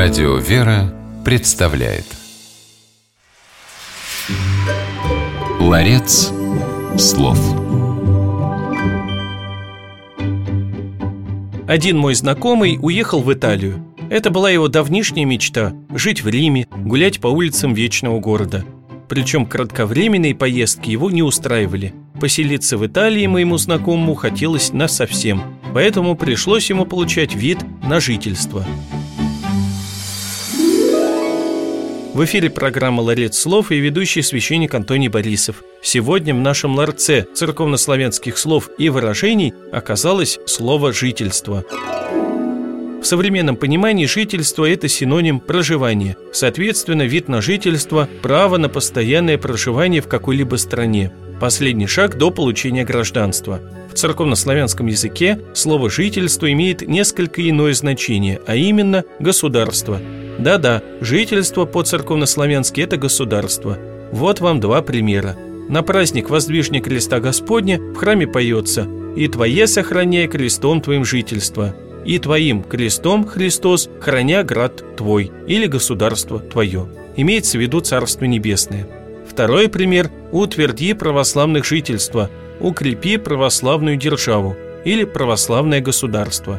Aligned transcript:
Радио 0.00 0.36
«Вера» 0.36 0.94
представляет 1.24 2.04
Ларец 5.58 6.30
слов 6.96 7.36
Один 11.66 11.98
мой 11.98 12.14
знакомый 12.14 12.78
уехал 12.80 13.22
в 13.22 13.32
Италию. 13.32 13.84
Это 14.08 14.30
была 14.30 14.50
его 14.50 14.68
давнишняя 14.68 15.26
мечта– 15.26 15.74
жить 15.92 16.22
в 16.22 16.28
Риме, 16.28 16.68
гулять 16.70 17.18
по 17.18 17.26
улицам 17.26 17.74
вечного 17.74 18.20
города. 18.20 18.64
Причем 19.08 19.46
кратковременные 19.46 20.36
поездки 20.36 20.90
его 20.90 21.10
не 21.10 21.24
устраивали. 21.24 21.92
Поселиться 22.20 22.78
в 22.78 22.86
Италии 22.86 23.26
моему 23.26 23.58
знакомому 23.58 24.14
хотелось 24.14 24.72
насовсем, 24.72 25.58
поэтому 25.74 26.14
пришлось 26.14 26.70
ему 26.70 26.86
получать 26.86 27.34
вид 27.34 27.58
на 27.82 27.98
жительство– 27.98 28.64
В 32.18 32.24
эфире 32.24 32.50
программа 32.50 33.00
«Ларец 33.00 33.38
слов» 33.38 33.70
и 33.70 33.78
ведущий 33.78 34.22
священник 34.22 34.74
Антоний 34.74 35.06
Борисов. 35.06 35.62
Сегодня 35.80 36.34
в 36.34 36.38
нашем 36.38 36.74
ларце 36.74 37.28
церковнославянских 37.32 38.38
слов 38.38 38.70
и 38.76 38.88
выражений 38.88 39.54
оказалось 39.70 40.40
слово 40.44 40.92
«жительство». 40.92 41.64
В 43.00 43.04
современном 43.04 43.54
понимании 43.54 44.06
жительство– 44.06 44.64
это 44.68 44.88
синоним 44.88 45.38
проживания. 45.38 46.16
Соответственно, 46.32 47.02
вид 47.02 47.28
на 47.28 47.40
жительство– 47.40 48.08
право 48.20 48.56
на 48.56 48.68
постоянное 48.68 49.38
проживание 49.38 50.02
в 50.02 50.08
какой-либо 50.08 50.56
стране. 50.56 51.12
Последний 51.40 51.86
шаг 51.86 52.18
до 52.18 52.32
получения 52.32 52.84
гражданства. 52.84 53.60
В 53.92 53.94
церковнославянском 53.94 54.88
языке 54.88 55.38
слово 55.54 55.88
«жительство» 55.88 56.50
имеет 56.50 56.82
несколько 56.82 57.48
иное 57.48 57.74
значение, 57.74 58.40
а 58.44 58.56
именно 58.56 59.04
«государство». 59.20 60.00
Да-да, 60.38 60.82
жительство 61.00 61.64
по-церковнославянски– 61.64 62.80
это 62.82 62.96
государство. 62.96 63.78
Вот 64.12 64.40
вам 64.40 64.60
два 64.60 64.82
примера. 64.82 65.36
На 65.68 65.82
праздник 65.82 66.30
воздвижения 66.30 66.80
креста 66.80 67.20
Господня 67.20 67.78
в 67.78 67.96
храме 67.96 68.26
поется 68.26 68.86
«И 69.16 69.26
твое 69.28 69.66
сохраняй 69.66 70.28
крестом 70.28 70.80
твоим 70.80 71.04
жительство», 71.04 71.74
и 72.04 72.18
твоим 72.18 72.62
крестом, 72.62 73.26
Христос, 73.26 73.90
храня 74.00 74.42
град 74.42 74.96
твой 74.96 75.30
или 75.46 75.66
государство 75.66 76.38
твое. 76.38 76.88
Имеется 77.16 77.58
в 77.58 77.60
виду 77.60 77.80
Царство 77.80 78.24
Небесное. 78.24 78.88
Второй 79.28 79.68
пример– 79.68 80.10
утверди 80.32 80.94
православных 80.94 81.66
жительства, 81.66 82.30
укрепи 82.60 83.18
православную 83.18 83.96
державу 83.96 84.56
или 84.86 85.04
православное 85.04 85.80
государство. 85.80 86.58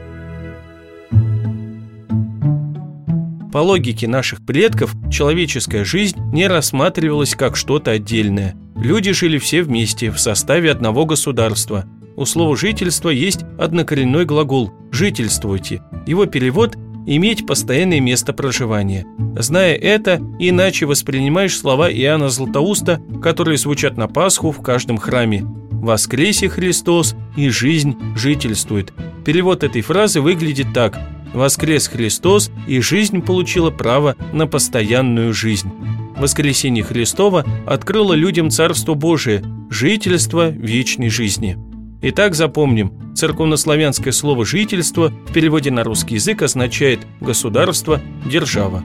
По 3.52 3.58
логике 3.58 4.08
наших 4.08 4.46
предков, 4.46 4.94
человеческая 5.12 5.84
жизнь 5.84 6.20
не 6.32 6.48
рассматривалась 6.48 7.34
как 7.34 7.56
что-то 7.56 7.92
отдельное. 7.92 8.56
Люди 8.76 9.12
жили 9.12 9.40
все 9.40 9.64
вместе, 9.64 10.12
в 10.12 10.20
составе 10.20 10.72
одного 10.72 11.06
государства. 11.06 11.86
У 12.16 12.26
слова 12.26 12.56
«жительство» 12.56 13.10
есть 13.10 13.46
однокоренной 13.58 14.26
глагол 14.26 14.72
«жительствуйте». 14.92 15.82
Его 16.06 16.28
перевод 16.28 16.78
иметь 17.08 17.48
постоянное 17.48 18.00
место 18.00 18.34
проживания. 18.34 19.08
Зная 19.36 19.74
это, 19.74 20.22
иначе 20.38 20.86
воспринимаешь 20.86 21.58
слова 21.58 21.92
Иоанна 21.92 22.30
Златоуста, 22.30 23.02
которые 23.20 23.58
звучат 23.58 23.98
на 23.98 24.08
Пасху 24.08 24.52
в 24.52 24.62
каждом 24.62 25.00
храме. 25.00 25.44
«Воскресе 25.72 26.50
Христос, 26.50 27.16
и 27.36 27.50
жизнь 27.50 27.96
жительствует». 28.16 28.94
Перевод 29.26 29.64
этой 29.64 29.82
фразы 29.82 30.22
выглядит 30.22 30.68
так 30.74 31.00
«Воскрес 31.34 31.88
Христос, 31.88 32.52
и 32.68 32.80
жизнь 32.82 33.22
получила 33.22 33.70
право 33.72 34.16
на 34.34 34.48
постоянную 34.48 35.34
жизнь». 35.34 35.72
Воскресение 36.18 36.84
Христова 36.84 37.46
открыло 37.66 38.14
людям 38.14 38.50
Царство 38.50 38.94
Божие, 38.94 39.44
жительство 39.70 40.50
вечной 40.50 41.10
жизни. 41.10 41.58
Итак, 42.02 42.36
запомним, 42.36 43.14
церковнославянское 43.16 44.14
слово 44.14 44.46
«жительство» 44.46 45.10
в 45.10 45.34
переводе 45.34 45.72
на 45.72 45.84
русский 45.84 46.16
язык 46.16 46.42
означает 46.42 47.00
«государство», 47.22 48.02
«держава». 48.26 48.84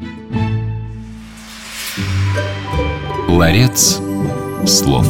Ларец 3.29 4.01
слов. 4.67 5.07